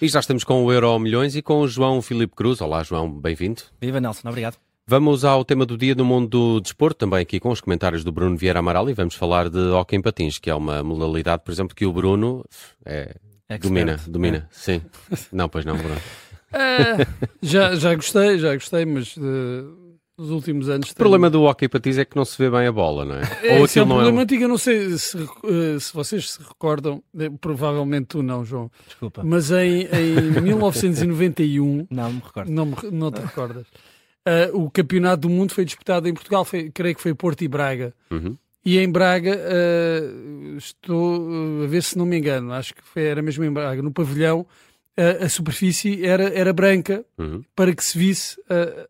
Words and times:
E 0.00 0.08
já 0.08 0.20
estamos 0.20 0.44
com 0.44 0.62
o 0.62 0.70
Euro 0.70 0.98
Milhões 0.98 1.34
e 1.36 1.40
com 1.40 1.60
o 1.60 1.68
João 1.68 2.02
Filipe 2.02 2.34
Cruz. 2.36 2.60
Olá, 2.60 2.82
João, 2.82 3.10
bem-vindo. 3.10 3.62
Viva 3.80 3.98
Nelson, 3.98 4.28
obrigado. 4.28 4.58
Vamos 4.86 5.24
ao 5.24 5.42
tema 5.42 5.64
do 5.64 5.76
dia 5.76 5.94
no 5.94 6.04
mundo 6.04 6.28
do 6.28 6.60
desporto, 6.60 6.98
também 6.98 7.20
aqui 7.20 7.40
com 7.40 7.48
os 7.48 7.62
comentários 7.62 8.04
do 8.04 8.12
Bruno 8.12 8.36
Vieira 8.36 8.58
Amaral 8.58 8.90
e 8.90 8.92
vamos 8.92 9.14
falar 9.14 9.48
de 9.48 9.58
hockey 9.58 9.96
em 9.96 10.02
patins, 10.02 10.38
que 10.38 10.50
é 10.50 10.54
uma 10.54 10.82
modalidade, 10.82 11.42
por 11.42 11.50
exemplo, 11.50 11.74
que 11.74 11.86
o 11.86 11.92
Bruno 11.92 12.44
é, 12.84 13.16
domina, 13.58 13.98
domina, 14.06 14.36
é. 14.36 14.42
sim. 14.50 14.82
Não, 15.32 15.48
pois 15.48 15.64
não, 15.64 15.78
Bruno. 15.78 15.96
É, 16.52 17.06
já, 17.40 17.74
já 17.74 17.94
gostei, 17.94 18.38
já 18.38 18.52
gostei, 18.52 18.84
mas 18.84 19.16
uh, 19.16 19.85
nos 20.18 20.30
últimos 20.30 20.68
anos. 20.68 20.90
O 20.90 20.94
problema 20.94 21.28
do 21.28 21.42
hockey 21.42 21.68
patins 21.68 21.98
é 21.98 22.04
que 22.04 22.16
não 22.16 22.24
se 22.24 22.38
vê 22.38 22.50
bem 22.50 22.66
a 22.66 22.72
bola, 22.72 23.04
não 23.04 23.16
é? 23.16 23.22
é 23.42 23.60
Ou 23.60 23.66
é 23.66 23.82
um 23.82 23.86
problema 23.86 24.20
é 24.20 24.22
antigo, 24.22 24.44
eu 24.44 24.48
não 24.48 24.58
sei 24.58 24.96
se, 24.96 25.16
uh, 25.16 25.80
se 25.80 25.92
vocês 25.92 26.32
se 26.32 26.42
recordam, 26.42 27.02
eh, 27.18 27.30
provavelmente 27.40 28.06
tu 28.06 28.22
não, 28.22 28.44
João. 28.44 28.70
Desculpa. 28.86 29.22
Mas 29.24 29.50
em, 29.50 29.82
em 29.82 30.30
1991. 30.40 31.86
não 31.90 32.12
me 32.12 32.22
recordo. 32.24 32.50
Não, 32.50 32.72
não 32.90 33.12
te 33.12 33.20
recordas. 33.20 33.66
Uh, 34.26 34.64
o 34.64 34.70
campeonato 34.70 35.22
do 35.22 35.30
mundo 35.30 35.52
foi 35.52 35.64
disputado 35.64 36.08
em 36.08 36.14
Portugal, 36.14 36.44
foi, 36.44 36.70
creio 36.70 36.96
que 36.96 37.02
foi 37.02 37.14
Porto 37.14 37.42
e 37.42 37.48
Braga. 37.48 37.94
Uhum. 38.10 38.36
E 38.64 38.78
em 38.78 38.90
Braga, 38.90 39.38
uh, 39.38 40.56
estou 40.56 41.62
a 41.62 41.66
ver 41.68 41.82
se 41.82 41.96
não 41.96 42.04
me 42.04 42.18
engano, 42.18 42.52
acho 42.52 42.74
que 42.74 42.82
foi, 42.82 43.04
era 43.04 43.22
mesmo 43.22 43.44
em 43.44 43.52
Braga, 43.52 43.80
no 43.80 43.92
pavilhão, 43.92 44.40
uh, 44.40 45.24
a 45.24 45.28
superfície 45.28 46.04
era, 46.04 46.24
era 46.36 46.52
branca 46.52 47.04
uhum. 47.16 47.44
para 47.54 47.72
que 47.72 47.84
se 47.84 47.96
visse 47.96 48.36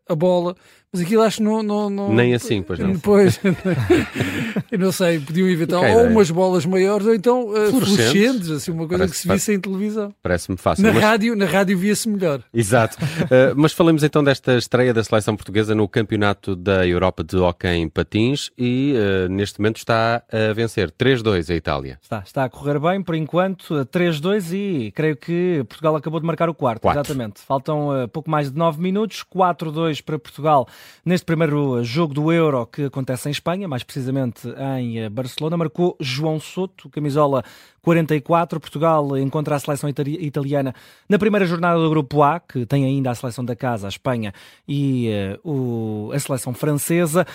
a 0.09 0.15
bola 0.15 0.55
mas 0.93 1.01
aquilo 1.01 1.21
acho 1.21 1.37
que 1.37 1.43
não, 1.43 1.61
não, 1.61 1.89
não... 1.89 2.13
Nem 2.13 2.33
assim, 2.33 2.61
pois 2.61 2.79
não. 2.79 2.97
Pois, 2.99 3.39
eu 4.71 4.79
não 4.79 4.91
sei, 4.93 5.19
podiam 5.19 5.49
inventar 5.49 5.83
ou 5.83 6.07
umas 6.07 6.31
bolas 6.31 6.65
maiores 6.65 7.05
ou 7.05 7.13
então 7.13 7.49
uh, 7.49 7.69
fluorescentes, 7.71 8.49
assim, 8.49 8.71
uma 8.71 8.87
coisa 8.87 9.03
Parece 9.03 9.13
que 9.13 9.19
se 9.19 9.27
visse 9.27 9.53
em 9.53 9.59
televisão. 9.59 10.13
Parece-me 10.23 10.57
fácil. 10.57 10.85
Na 10.85 10.93
mas... 10.93 11.03
rádio, 11.03 11.35
na 11.35 11.45
rádio 11.45 11.77
via-se 11.77 12.07
melhor. 12.07 12.41
Exato. 12.53 12.97
Uh, 13.03 13.53
mas 13.57 13.73
falemos 13.73 14.01
então 14.01 14.23
desta 14.23 14.57
estreia 14.57 14.93
da 14.93 15.03
seleção 15.03 15.35
portuguesa 15.35 15.75
no 15.75 15.89
Campeonato 15.89 16.55
da 16.55 16.87
Europa 16.87 17.21
de 17.21 17.35
Hockey 17.35 17.67
em 17.67 17.89
Patins 17.89 18.49
e 18.57 18.93
uh, 18.95 19.29
neste 19.29 19.59
momento 19.59 19.77
está 19.77 20.23
a 20.31 20.53
vencer 20.53 20.89
3-2 20.89 21.51
a 21.51 21.55
Itália. 21.55 21.99
Está, 22.01 22.23
está 22.25 22.45
a 22.45 22.49
correr 22.49 22.79
bem 22.79 23.03
por 23.03 23.13
enquanto, 23.13 23.73
3-2 23.87 24.53
e 24.53 24.91
creio 24.93 25.17
que 25.17 25.65
Portugal 25.67 25.97
acabou 25.97 26.21
de 26.21 26.25
marcar 26.25 26.47
o 26.47 26.53
quarto. 26.53 26.81
Quatro. 26.81 27.01
Exatamente. 27.01 27.41
Faltam 27.41 28.07
pouco 28.13 28.31
mais 28.31 28.49
de 28.49 28.57
9 28.57 28.81
minutos, 28.81 29.25
4-2 29.35 30.01
para 30.01 30.17
Portugal 30.17 30.65
Neste 31.05 31.25
primeiro 31.25 31.83
jogo 31.83 32.13
do 32.13 32.31
Euro 32.31 32.65
que 32.67 32.83
acontece 32.83 33.29
em 33.29 33.31
Espanha, 33.31 33.67
mais 33.67 33.83
precisamente 33.83 34.47
em 34.79 34.99
eh, 34.99 35.09
Barcelona, 35.09 35.55
marcou 35.55 35.95
João 35.99 36.39
Soto, 36.39 36.89
camisola 36.89 37.43
44. 37.87 38.59
Portugal 38.59 39.17
encontra 39.17 39.55
a 39.55 39.59
seleção 39.59 39.89
italiana 39.89 40.75
na 41.07 41.17
primeira 41.17 41.45
jornada 41.45 41.79
do 41.79 41.89
Grupo 41.89 42.21
A, 42.21 42.37
que 42.37 42.65
tem 42.65 42.83
ainda 42.83 43.11
a 43.11 43.15
seleção 43.15 43.45
da 43.45 43.55
casa, 43.55 43.87
a 43.87 43.89
Espanha, 43.89 44.33
e 44.67 45.09
uh, 45.41 45.49
o, 45.49 46.11
a 46.11 46.19
seleção 46.19 46.53
francesa. 46.53 47.25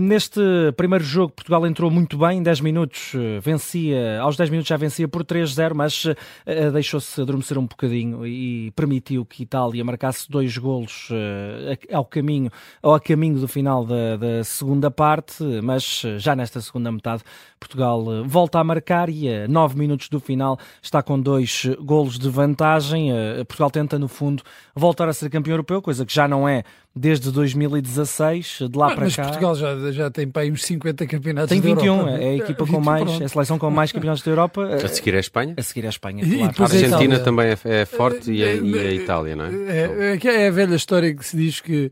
Neste 0.00 0.40
primeiro 0.78 1.04
jogo, 1.04 1.34
Portugal 1.34 1.66
entrou 1.66 1.90
muito 1.90 2.16
bem, 2.16 2.42
10 2.42 2.62
minutos 2.62 3.12
eh, 3.14 3.38
vencia, 3.40 4.20
aos 4.20 4.36
10 4.36 4.48
minutos 4.48 4.68
já 4.68 4.78
vencia 4.78 5.06
por 5.06 5.22
3-0, 5.24 5.74
mas 5.74 6.06
uh, 6.06 6.14
deixou-se 6.72 7.20
adormecer 7.20 7.58
um 7.58 7.66
bocadinho 7.66 8.26
e 8.26 8.70
permitiu 8.70 9.26
que 9.26 9.42
Itália 9.42 9.84
marcasse 9.84 10.30
dois 10.30 10.56
golos 10.56 11.10
uh, 11.10 11.94
ao 11.94 12.06
caminho, 12.06 12.50
ao 12.82 12.98
caminho 12.98 13.40
do 13.40 13.48
final 13.48 13.84
da, 13.84 14.16
da 14.16 14.42
segunda 14.42 14.90
parte, 14.90 15.44
mas 15.62 16.02
já 16.16 16.34
nesta 16.34 16.62
segunda 16.62 16.90
metade, 16.90 17.22
Portugal 17.60 18.24
volta 18.24 18.58
a 18.58 18.64
marcar 18.64 19.10
e 19.10 19.28
a 19.28 19.46
9 19.48 19.76
minutos 19.76 19.97
minutos 19.98 20.08
do 20.08 20.20
final 20.20 20.58
está 20.80 21.02
com 21.02 21.20
dois 21.20 21.66
golos 21.80 22.18
de 22.18 22.28
vantagem. 22.30 23.12
Eh, 23.12 23.44
Portugal 23.44 23.70
tenta, 23.70 23.98
no 23.98 24.08
fundo, 24.08 24.42
voltar 24.74 25.08
a 25.08 25.12
ser 25.12 25.28
campeão 25.28 25.54
europeu, 25.54 25.82
coisa 25.82 26.06
que 26.06 26.14
já 26.14 26.28
não 26.28 26.48
é 26.48 26.62
desde 26.94 27.30
2016, 27.30 28.60
de 28.70 28.78
lá 28.78 28.86
ah, 28.86 28.94
para 28.94 29.04
mas 29.04 29.16
cá. 29.16 29.22
Mas 29.22 29.30
Portugal 29.32 29.54
já, 29.54 29.92
já 29.92 30.10
tem 30.10 30.28
para 30.28 30.42
aí 30.42 30.50
uns 30.50 30.64
50 30.64 31.06
campeonatos 31.06 31.48
Tem 31.48 31.60
21, 31.60 31.84
Europa. 31.84 32.10
é 32.10 32.28
a 32.28 32.34
equipa 32.36 32.66
com 32.66 32.80
mais, 32.80 33.20
é 33.20 33.24
a 33.24 33.28
seleção 33.28 33.58
com 33.58 33.70
mais 33.70 33.92
campeonatos 33.92 34.22
da 34.22 34.30
Europa. 34.30 34.64
A 34.64 34.88
seguir 34.88 35.14
é 35.14 35.16
a 35.18 35.20
Espanha? 35.20 35.54
A 35.56 35.62
seguir 35.62 35.84
é 35.84 35.86
a 35.86 35.90
Espanha, 35.90 36.24
claro. 36.24 36.72
a 36.72 36.76
Argentina 36.76 37.16
a 37.16 37.20
também 37.20 37.46
é, 37.46 37.58
é 37.64 37.84
forte 37.84 38.32
e, 38.32 38.42
a, 38.42 38.54
e, 38.54 38.78
a, 38.78 38.92
Itália, 38.92 39.36
não 39.36 39.44
é? 39.44 39.50
É, 39.50 40.18
é, 40.22 40.44
é 40.44 40.48
a 40.48 40.50
velha 40.50 40.74
história 40.74 41.14
que 41.14 41.24
se 41.24 41.36
diz 41.36 41.60
que 41.60 41.90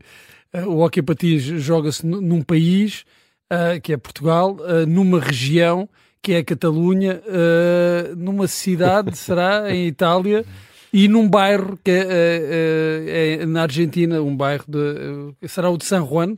o 0.65 0.79
hockey 0.79 1.01
patins 1.01 1.41
joga-se 1.41 2.05
num 2.05 2.41
país, 2.41 3.05
uh, 3.51 3.79
que 3.81 3.93
é 3.93 3.97
Portugal, 3.97 4.57
uh, 4.59 4.85
numa 4.87 5.19
região 5.19 5.87
que 6.21 6.33
é 6.33 6.37
a 6.39 6.43
Catalunha, 6.43 7.21
uh, 7.25 8.15
numa 8.15 8.47
cidade, 8.47 9.15
será, 9.17 9.73
em 9.73 9.87
Itália, 9.87 10.45
e 10.91 11.07
num 11.07 11.29
bairro 11.29 11.77
que 11.83 11.91
é, 11.91 12.03
uh, 12.03 13.41
é, 13.41 13.45
na 13.45 13.63
Argentina, 13.63 14.21
um 14.21 14.35
bairro 14.35 14.65
de. 14.67 15.47
será 15.47 15.69
o 15.69 15.77
de 15.77 15.85
San 15.85 16.05
Juan. 16.05 16.35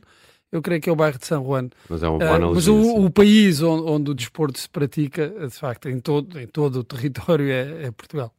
Eu 0.52 0.60
creio 0.60 0.80
que 0.80 0.90
é 0.90 0.92
o 0.92 0.96
bairro 0.96 1.16
de 1.16 1.26
San 1.26 1.42
Juan. 1.44 1.70
Mas 1.88 2.02
é 2.02 2.08
uma 2.08 2.18
boa 2.18 2.50
uh, 2.50 2.54
Mas 2.54 2.66
o, 2.66 3.04
o 3.04 3.10
país 3.10 3.62
onde, 3.62 3.88
onde, 3.88 4.10
o 4.10 4.14
desporto 4.14 4.58
se 4.58 4.68
pratica, 4.68 5.28
de 5.28 5.54
facto, 5.54 5.88
em 5.88 6.00
todo, 6.00 6.40
em 6.40 6.46
todo 6.46 6.80
o 6.80 6.84
território, 6.84 7.48
é, 7.48 7.84
é 7.84 7.90
Portugal. 7.92 8.34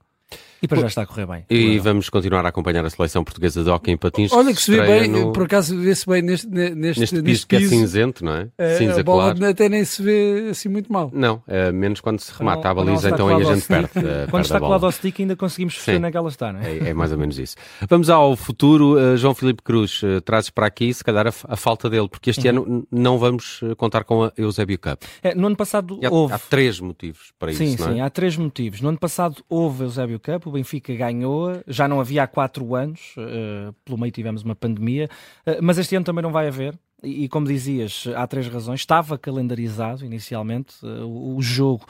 E 0.61 0.67
para 0.67 0.81
já 0.81 0.87
está 0.87 1.01
a 1.01 1.05
correr 1.07 1.25
bem. 1.25 1.45
E 1.49 1.79
vamos 1.79 2.07
continuar 2.07 2.45
a 2.45 2.49
acompanhar 2.49 2.85
a 2.85 2.89
seleção 2.89 3.23
portuguesa 3.23 3.63
de 3.63 3.69
hockey 3.69 3.91
em 3.91 3.97
patins. 3.97 4.31
Olha 4.31 4.53
que 4.53 4.61
se 4.61 4.69
vê 4.69 4.81
bem, 4.85 5.07
no... 5.07 5.33
por 5.33 5.43
acaso 5.43 5.75
vê-se 5.75 6.05
bem 6.05 6.21
neste, 6.21 6.47
neste, 6.47 6.99
neste, 6.99 7.21
piso 7.23 7.47
que 7.47 7.55
é 7.55 7.59
cinzento, 7.61 8.23
não 8.23 8.33
é? 8.33 8.47
é 8.59 8.75
Cinza 8.77 8.99
a 8.99 9.03
bola 9.03 9.35
claro. 9.35 9.51
até 9.51 9.67
nem 9.67 9.83
se 9.83 10.03
vê 10.03 10.49
assim 10.51 10.69
muito 10.69 10.93
mal. 10.93 11.09
Não, 11.11 11.41
é, 11.47 11.71
menos 11.71 11.99
quando 11.99 12.19
se 12.19 12.31
remata 12.37 12.69
a 12.69 12.73
baliza, 12.75 13.09
então 13.09 13.27
aí 13.27 13.41
a 13.41 13.55
gente 13.55 13.65
perde. 13.65 13.89
Uh, 13.97 14.29
quando 14.29 14.43
está 14.43 14.59
colado 14.59 14.85
ao 14.85 14.91
stick 14.91 15.19
ainda 15.19 15.35
conseguimos 15.35 15.73
perceber 15.73 15.97
onde 15.97 16.07
é 16.07 16.11
que 16.11 16.17
ela 16.17 16.29
está, 16.29 16.53
não 16.53 16.59
é? 16.59 16.77
é? 16.77 16.89
é? 16.89 16.93
mais 16.93 17.11
ou 17.11 17.17
menos 17.17 17.39
isso. 17.39 17.55
Vamos 17.89 18.09
ao 18.09 18.35
futuro. 18.35 18.99
Uh, 18.99 19.17
João 19.17 19.33
Filipe 19.33 19.63
Cruz, 19.63 20.03
uh, 20.03 20.21
trazes 20.21 20.51
para 20.51 20.67
aqui 20.67 20.93
se 20.93 21.03
calhar 21.03 21.25
a, 21.25 21.33
a 21.47 21.55
falta 21.55 21.89
dele, 21.89 22.07
porque 22.07 22.29
este 22.29 22.47
uhum. 22.47 22.63
ano 22.63 22.87
não 22.91 23.17
vamos 23.17 23.61
contar 23.77 24.03
com 24.03 24.25
a 24.25 24.33
Eusébio 24.37 24.77
Cup. 24.77 25.01
É, 25.23 25.33
no 25.33 25.47
ano 25.47 25.55
passado 25.55 25.99
há, 26.03 26.09
houve... 26.09 26.33
Há 26.35 26.37
três 26.37 26.79
motivos 26.79 27.33
para 27.39 27.51
sim, 27.51 27.63
isso, 27.63 27.83
Sim, 27.83 27.93
sim, 27.93 28.01
há 28.01 28.09
três 28.11 28.37
motivos. 28.37 28.79
No 28.79 28.89
ano 28.89 28.99
passado 28.99 29.43
houve 29.49 29.83
Eusébio 29.83 30.19
Cup, 30.21 30.47
o 30.47 30.51
Benfica 30.51 30.95
ganhou 30.95 31.61
já 31.67 31.87
não 31.87 31.99
havia 31.99 32.23
há 32.23 32.27
quatro 32.27 32.75
anos, 32.75 33.13
uh, 33.17 33.73
pelo 33.83 33.97
meio 33.97 34.11
tivemos 34.11 34.43
uma 34.43 34.55
pandemia, 34.55 35.09
uh, 35.45 35.57
mas 35.61 35.77
este 35.77 35.95
ano 35.95 36.05
também 36.05 36.23
não 36.23 36.31
vai 36.31 36.47
haver. 36.47 36.77
E, 37.03 37.27
como 37.27 37.47
dizias, 37.47 38.07
há 38.15 38.27
três 38.27 38.47
razões. 38.47 38.81
Estava 38.81 39.17
calendarizado 39.17 40.05
inicialmente 40.05 40.75
uh, 40.85 41.07
o, 41.07 41.35
o, 41.35 41.41
jogo 41.41 41.83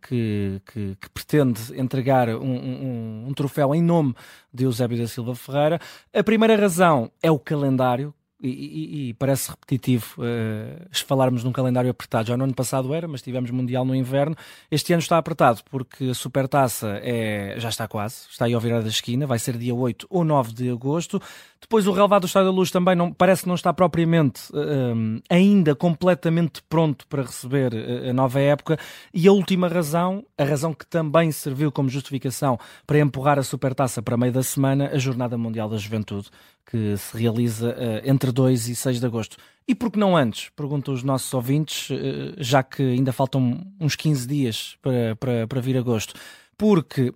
que, 0.00 0.60
que, 0.66 0.96
que, 1.00 1.10
pretende 1.10 1.60
entregar 1.80 2.28
um, 2.28 2.42
um, 2.42 3.24
um, 3.28 3.34
troféu 3.34 3.72
em 3.72 3.80
nome 3.80 4.16
de 4.52 4.64
Eusébio 4.64 4.98
da 4.98 5.06
Silva 5.06 5.36
Ferreira. 5.36 5.80
A 6.12 6.24
primeira 6.24 6.56
razão 6.56 7.08
é 7.22 7.30
o 7.30 7.38
calendário, 7.38 8.12
e, 8.48 9.08
e, 9.08 9.14
parece 9.14 9.50
repetitivo 9.50 10.16
uh, 10.18 10.88
falarmos 11.06 11.44
num 11.44 11.52
calendário 11.52 11.90
apertado. 11.90 12.28
Já 12.28 12.36
no 12.36 12.44
ano 12.44 12.54
passado 12.54 12.92
era, 12.92 13.06
mas 13.06 13.22
tivemos 13.22 13.50
Mundial 13.50 13.84
no 13.84 13.94
inverno. 13.94 14.36
Este 14.70 14.92
ano 14.92 15.00
está 15.00 15.18
apertado 15.18 15.62
porque 15.70 16.06
a 16.06 16.14
Supertaça 16.14 16.98
é, 17.02 17.54
já 17.58 17.68
está 17.68 17.86
quase, 17.86 18.26
está 18.30 18.46
aí 18.46 18.54
ao 18.54 18.60
virar 18.60 18.80
da 18.80 18.88
esquina, 18.88 19.26
vai 19.26 19.38
ser 19.38 19.56
dia 19.56 19.74
8 19.74 20.06
ou 20.10 20.24
9 20.24 20.52
de 20.52 20.70
agosto. 20.70 21.20
Depois 21.62 21.86
o 21.86 21.92
relevado 21.92 22.22
do 22.22 22.26
Estádio 22.26 22.50
da 22.50 22.54
Luz 22.54 22.70
também 22.70 22.94
não, 22.94 23.12
parece 23.12 23.46
não 23.46 23.54
está 23.54 23.72
propriamente 23.72 24.42
uh, 24.52 25.22
ainda 25.30 25.74
completamente 25.74 26.60
pronto 26.68 27.06
para 27.06 27.22
receber 27.22 27.72
uh, 27.72 28.10
a 28.10 28.12
nova 28.12 28.40
época. 28.40 28.76
E 29.14 29.26
a 29.26 29.32
última 29.32 29.68
razão, 29.68 30.24
a 30.36 30.44
razão 30.44 30.74
que 30.74 30.84
também 30.84 31.30
serviu 31.32 31.72
como 31.72 31.88
justificação 31.88 32.58
para 32.86 32.98
empurrar 32.98 33.38
a 33.38 33.42
Supertaça 33.42 34.02
para 34.02 34.16
meio 34.16 34.32
da 34.32 34.42
semana, 34.42 34.90
a 34.92 34.98
Jornada 34.98 35.38
Mundial 35.38 35.68
da 35.68 35.78
Juventude 35.78 36.28
que 36.66 36.96
se 36.96 37.16
realiza 37.16 37.70
uh, 37.70 38.08
entre 38.08 38.32
2 38.32 38.68
e 38.68 38.74
6 38.74 39.00
de 39.00 39.06
agosto. 39.06 39.36
E 39.66 39.74
por 39.74 39.90
que 39.90 39.98
não 39.98 40.16
antes? 40.16 40.48
Perguntam 40.56 40.94
os 40.94 41.02
nossos 41.02 41.32
ouvintes, 41.34 41.90
uh, 41.90 42.34
já 42.38 42.62
que 42.62 42.82
ainda 42.82 43.12
faltam 43.12 43.60
uns 43.80 43.96
15 43.96 44.26
dias 44.26 44.76
para, 44.80 45.16
para, 45.16 45.46
para 45.46 45.60
vir 45.60 45.76
agosto. 45.76 46.14
Porque 46.56 47.12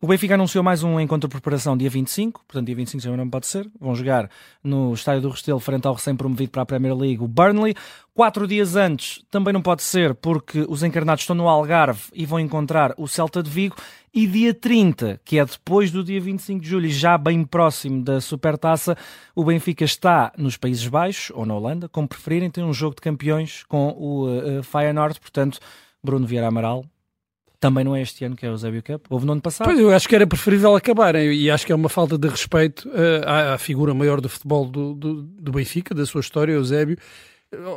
o 0.00 0.06
Benfica 0.06 0.34
anunciou 0.34 0.62
mais 0.62 0.84
um 0.84 1.00
encontro 1.00 1.28
de 1.28 1.32
preparação 1.32 1.76
dia 1.76 1.90
25, 1.90 2.44
portanto 2.46 2.66
dia 2.66 2.76
25 2.76 3.02
já 3.02 3.16
não 3.16 3.28
pode 3.28 3.48
ser. 3.48 3.68
Vão 3.80 3.96
jogar 3.96 4.30
no 4.62 4.94
estádio 4.94 5.22
do 5.22 5.30
Restelo 5.30 5.58
frente 5.58 5.88
ao 5.88 5.94
recém-promovido 5.94 6.52
para 6.52 6.62
a 6.62 6.66
Premier 6.66 6.94
League, 6.94 7.20
o 7.20 7.26
Burnley. 7.26 7.74
Quatro 8.14 8.46
dias 8.46 8.76
antes 8.76 9.24
também 9.28 9.52
não 9.52 9.60
pode 9.60 9.82
ser 9.82 10.14
porque 10.14 10.64
os 10.68 10.84
encarnados 10.84 11.24
estão 11.24 11.34
no 11.34 11.48
Algarve 11.48 12.12
e 12.14 12.24
vão 12.24 12.38
encontrar 12.38 12.94
o 12.96 13.08
Celta 13.08 13.42
de 13.42 13.50
Vigo. 13.50 13.74
E 14.14 14.24
dia 14.24 14.54
30, 14.54 15.20
que 15.24 15.36
é 15.36 15.44
depois 15.44 15.90
do 15.90 16.04
dia 16.04 16.20
25 16.20 16.60
de 16.60 16.68
julho, 16.68 16.88
já 16.88 17.18
bem 17.18 17.44
próximo 17.44 18.02
da 18.02 18.20
Supertaça, 18.20 18.96
o 19.34 19.44
Benfica 19.44 19.84
está 19.84 20.32
nos 20.38 20.56
Países 20.56 20.86
Baixos 20.86 21.32
ou 21.34 21.44
na 21.44 21.54
Holanda, 21.54 21.88
como 21.88 22.06
preferirem, 22.06 22.50
tem 22.50 22.62
um 22.62 22.72
jogo 22.72 22.94
de 22.94 23.00
campeões 23.00 23.64
com 23.64 23.88
o 23.98 24.28
uh, 24.28 24.62
Feyenoord, 24.62 25.18
portanto, 25.20 25.58
Bruno 26.02 26.26
Vieira 26.26 26.46
Amaral, 26.46 26.84
também 27.60 27.84
não 27.84 27.94
é 27.94 28.02
este 28.02 28.24
ano 28.24 28.36
que 28.36 28.46
é 28.46 28.48
o 28.48 28.52
Eusébio 28.52 28.82
Cup, 28.82 29.06
houve 29.10 29.26
no 29.26 29.32
ano 29.32 29.40
passado. 29.40 29.66
Pois, 29.66 29.78
eu 29.78 29.90
acho 29.90 30.08
que 30.08 30.14
era 30.14 30.26
preferível 30.26 30.74
acabarem 30.76 31.32
e 31.32 31.50
acho 31.50 31.66
que 31.66 31.72
é 31.72 31.74
uma 31.74 31.88
falta 31.88 32.16
de 32.16 32.28
respeito 32.28 32.88
uh, 32.88 33.26
à, 33.26 33.54
à, 33.54 33.58
figura 33.58 33.92
maior 33.92 34.20
do 34.20 34.28
futebol 34.28 34.66
do, 34.66 34.94
do, 34.94 35.22
do, 35.22 35.52
Benfica, 35.52 35.94
da 35.94 36.06
sua 36.06 36.20
história, 36.20 36.52
Eusébio. 36.52 36.96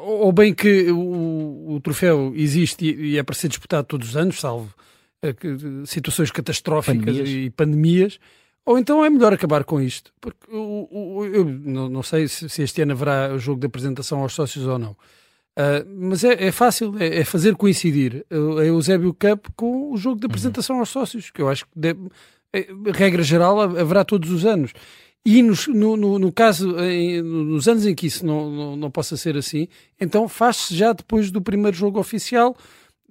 Ou 0.03 0.31
bem 0.31 0.53
que 0.53 0.91
o, 0.91 1.75
o 1.75 1.79
troféu 1.79 2.33
existe 2.35 2.85
e, 2.85 3.13
e, 3.13 3.17
é 3.17 3.23
para 3.23 3.33
ser 3.33 3.47
disputado 3.47 3.87
todos 3.87 4.09
os 4.09 4.17
anos, 4.17 4.39
salvo 4.39 4.73
uh, 5.23 5.85
situações 5.87 6.29
catastróficas 6.29 7.05
pandemias. 7.05 7.29
e 7.29 7.49
pandemias, 7.49 8.19
ou 8.65 8.77
então 8.77 9.03
é 9.03 9.09
melhor 9.09 9.33
acabar 9.33 9.63
com 9.63 9.81
isto. 9.81 10.13
Porque 10.21 10.45
o, 10.51 10.87
o, 10.91 11.25
eu 11.25 11.43
não, 11.43 12.03
sei 12.03 12.27
se, 12.27 12.47
se, 12.49 12.61
este 12.61 12.81
ano 12.81 12.91
haverá 12.91 13.33
o 13.33 13.39
jogo 13.39 13.59
de 13.59 13.67
apresentação 13.67 14.19
aos 14.19 14.33
sócios 14.33 14.67
ou 14.67 14.77
não. 14.77 14.95
Uh, 15.57 15.85
mas 16.07 16.23
é, 16.23 16.45
é 16.45 16.51
fácil, 16.51 16.95
é, 16.97 17.19
é, 17.19 17.25
fazer 17.25 17.55
coincidir 17.55 18.25
a 18.31 18.63
Eusébio 18.63 19.13
Cup 19.13 19.47
com 19.55 19.91
o 19.91 19.97
jogo 19.97 20.19
de 20.19 20.25
uhum. 20.25 20.29
apresentação 20.31 20.75
uhum. 20.77 20.81
aos 20.81 20.89
sócios, 20.89 21.29
que 21.29 21.41
eu 21.41 21.49
acho 21.49 21.65
que, 21.65 21.71
deve, 21.75 22.07
é, 22.53 22.67
regra 22.93 23.21
geral, 23.21 23.59
haverá 23.59 24.05
todos 24.05 24.31
os 24.31 24.45
anos. 24.45 24.71
E 25.25 25.43
no, 25.43 25.97
no, 25.97 26.17
no 26.17 26.31
caso, 26.31 26.79
em, 26.79 27.21
nos 27.21 27.67
anos 27.67 27.85
em 27.85 27.93
que 27.93 28.07
isso 28.07 28.25
não, 28.25 28.49
não, 28.49 28.75
não 28.75 28.91
possa 28.91 29.15
ser 29.15 29.37
assim, 29.37 29.67
então 29.99 30.27
faz-se 30.27 30.75
já 30.75 30.93
depois 30.93 31.29
do 31.29 31.41
primeiro 31.41 31.77
jogo 31.77 31.99
oficial, 31.99 32.55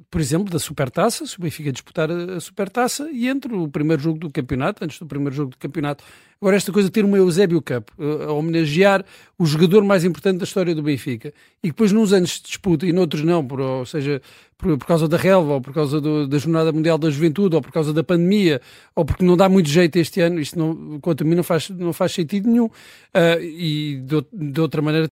por 0.09 0.21
exemplo, 0.21 0.51
da 0.51 0.59
Supertaça, 0.59 1.27
se 1.27 1.39
o 1.39 1.43
Benfica 1.43 1.73
disputar 1.73 2.11
a 2.11 2.41
Supertaça, 2.41 3.11
e 3.11 3.29
entre 3.29 3.55
o 3.55 3.69
primeiro 3.69 4.03
jogo 4.03 4.19
do 4.19 4.31
campeonato, 4.31 4.85
antes 4.85 4.99
do 4.99 5.07
primeiro 5.07 5.35
jogo 5.35 5.51
do 5.51 5.59
campeonato. 5.59 6.05
Agora, 6.41 6.57
esta 6.57 6.73
coisa 6.73 6.89
de 6.89 6.93
ter 6.93 7.05
uma 7.05 7.19
Eusébio 7.19 7.61
Cup, 7.61 7.91
eh, 7.99 8.25
a 8.25 8.33
homenagear 8.33 9.05
o 9.39 9.45
jogador 9.45 9.85
mais 9.85 10.05
importante 10.05 10.39
da 10.39 10.45
história 10.45 10.75
do 10.75 10.83
Benfica, 10.83 11.35
e 11.63 11.69
depois 11.69 11.93
nos 11.93 12.13
anos 12.13 12.31
de 12.31 12.45
disputa 12.45 12.87
e 12.87 12.93
noutros 12.93 13.23
não, 13.23 13.47
por, 13.47 13.61
ou 13.61 13.85
seja, 13.85 14.23
por, 14.61 14.79
por 14.79 14.87
causa 14.87 15.09
da 15.09 15.17
relva, 15.17 15.55
ou 15.55 15.61
por 15.61 15.75
causa 15.75 16.01
do, 16.01 16.27
da 16.27 16.39
Jornada 16.39 16.73
Mundial 16.73 16.99
da 16.99 17.11
Juventude, 17.11 17.57
ou 17.57 17.63
por 17.63 17.73
causa 17.73 17.93
da 17.93 18.03
pandemia, 18.03 18.61
ou 18.95 19.05
porque 19.05 19.25
não 19.25 19.37
dá 19.37 19.49
muito 19.49 19.69
jeito 19.69 19.97
este 19.97 20.21
ano, 20.21 20.41
isto 20.41 20.59
não, 20.59 21.01
quanto 21.01 21.25
a 21.25 21.27
mim 21.27 21.35
não 21.35 21.43
faz, 21.43 21.69
não 21.71 21.93
faz 21.93 22.13
sentido 22.13 22.49
nenhum. 22.49 22.67
Uh, 22.67 23.41
e 23.43 23.97
de, 24.05 24.25
de, 24.33 24.61
outra 24.61 24.81
maneira 24.81 25.09